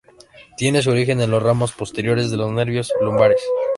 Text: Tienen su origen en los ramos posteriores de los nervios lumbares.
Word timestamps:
Tienen 0.57 0.81
su 0.81 0.89
origen 0.89 1.21
en 1.21 1.29
los 1.29 1.43
ramos 1.43 1.73
posteriores 1.73 2.31
de 2.31 2.37
los 2.37 2.51
nervios 2.51 2.91
lumbares. 3.01 3.39